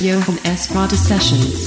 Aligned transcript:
Is 0.00 0.06
Johan 0.06 0.38
S. 0.46 0.68
Sessions. 0.96 1.59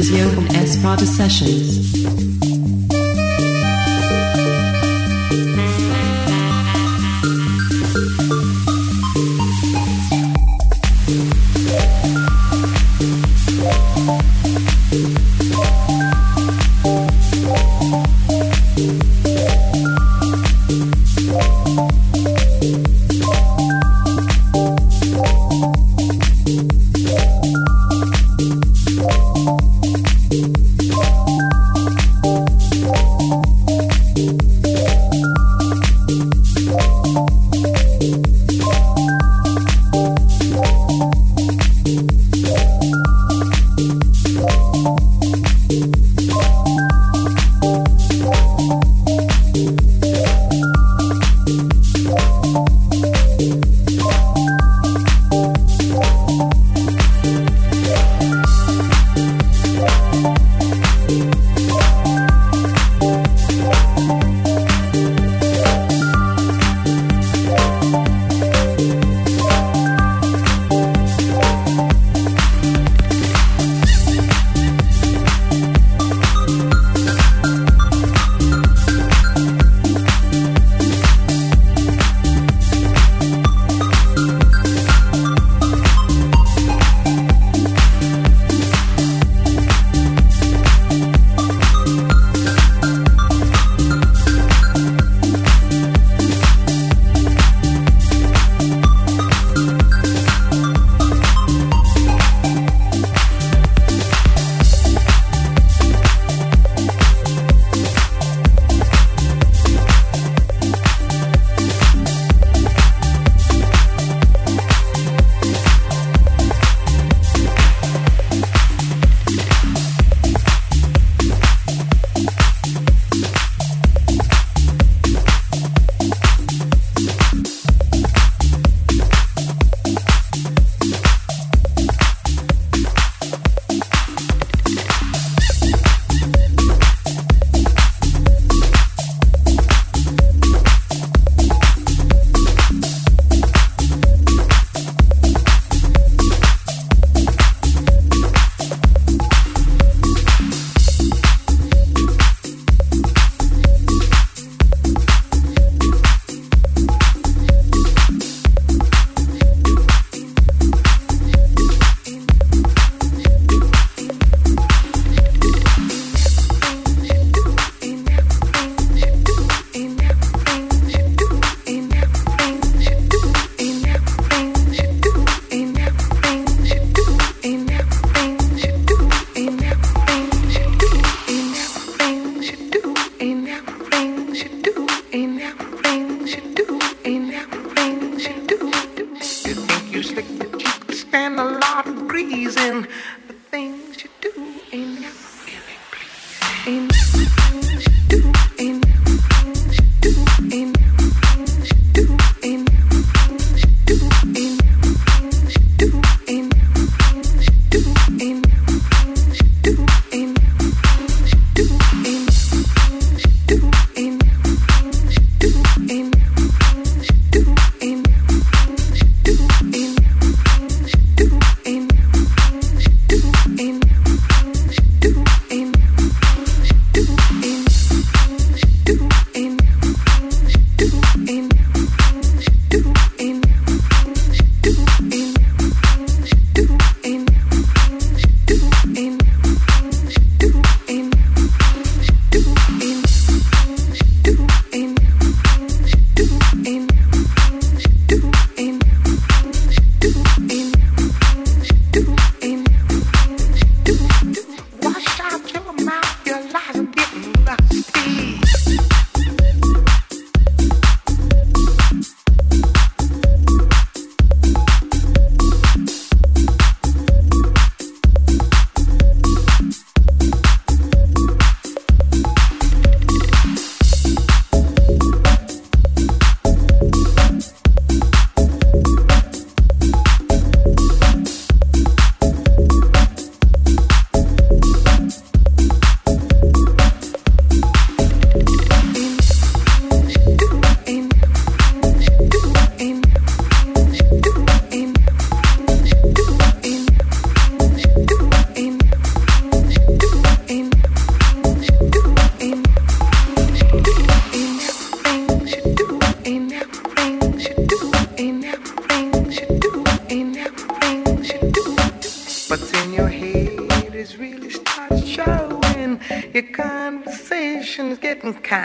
Is 0.00 0.10
Johan 0.10 0.46
S. 0.56 0.80
Prada 0.80 1.04
Sessions. 1.04 1.69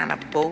Kind 0.07 0.19
of. 0.35 0.44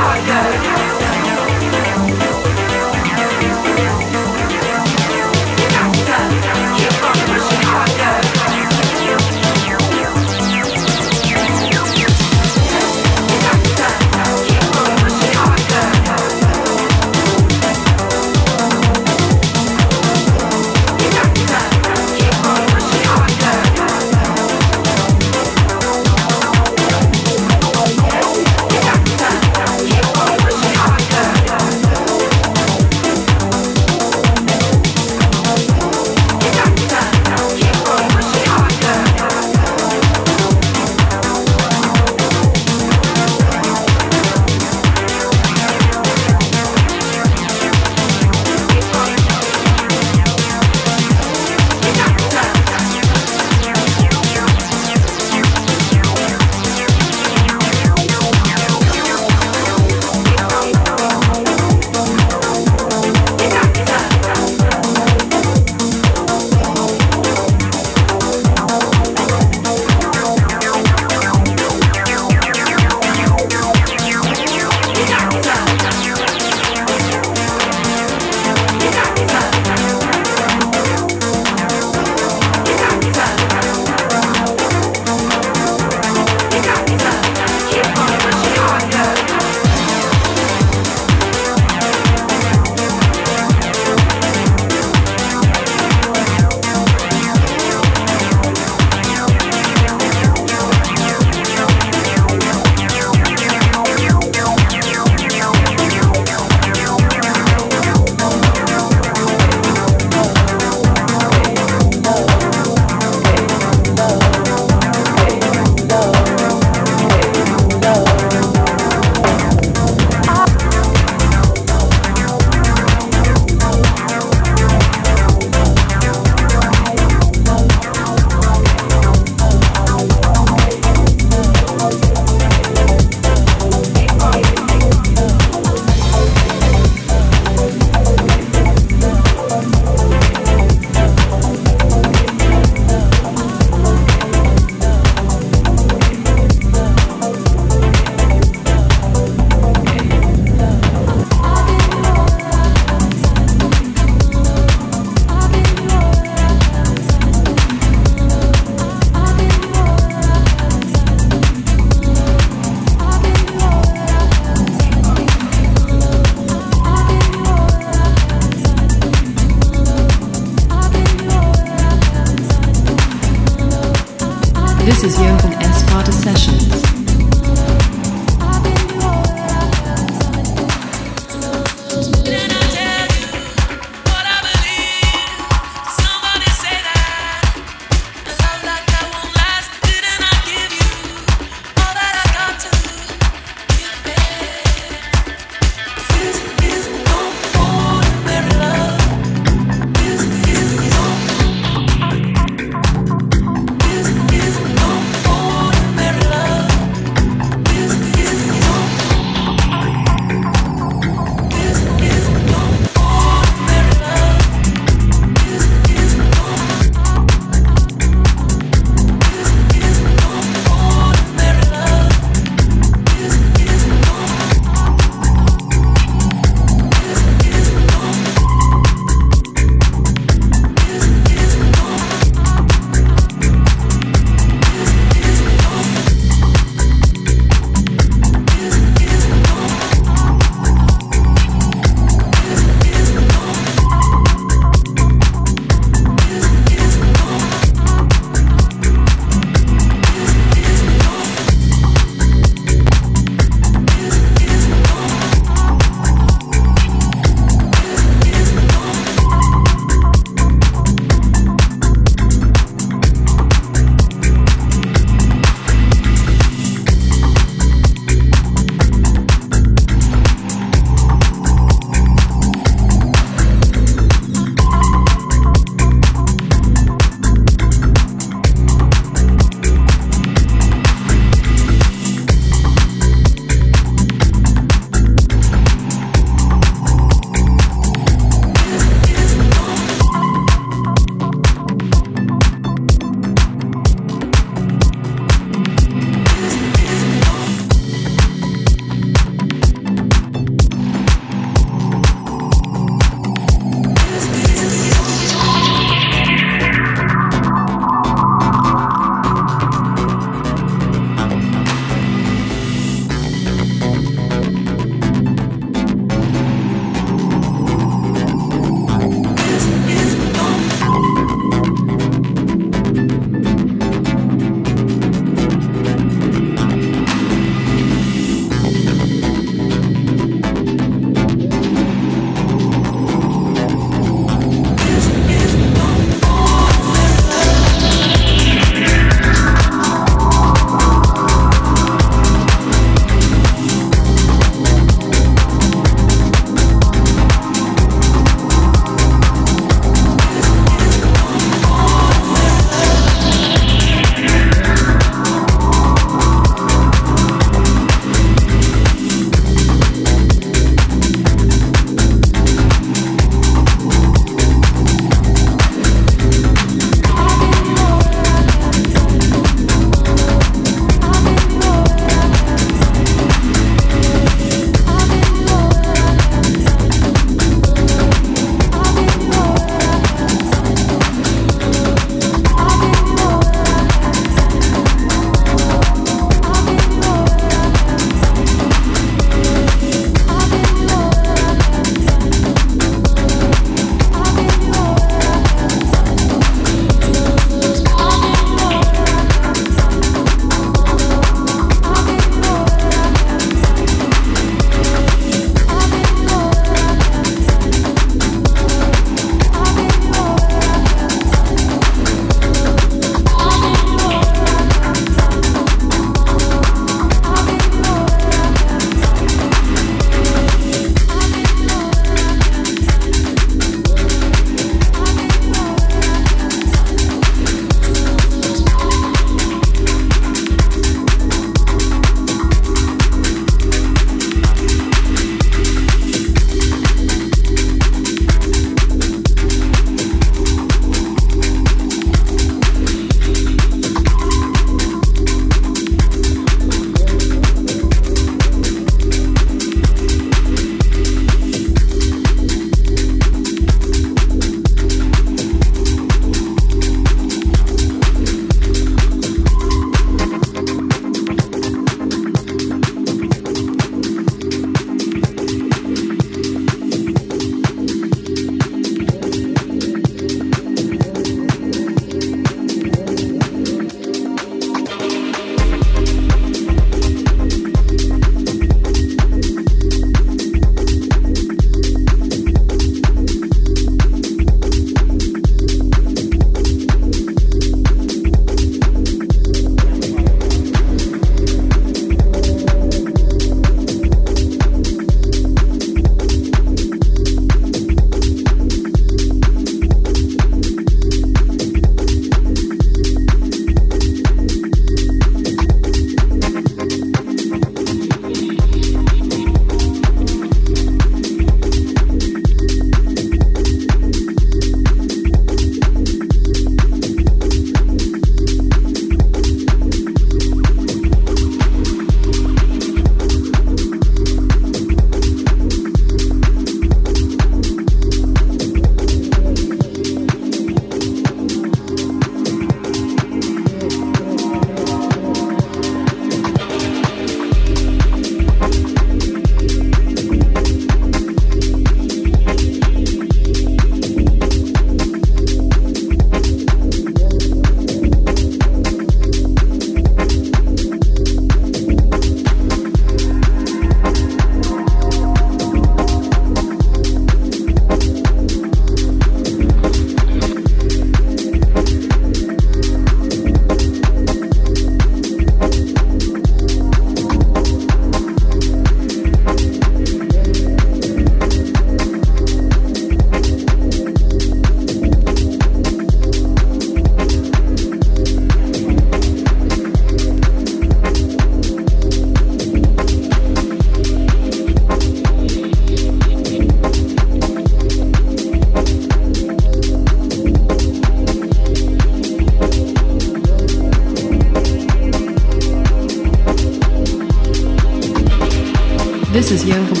Is 599.51 599.65
Johan 599.65 599.91
S. 599.91 600.00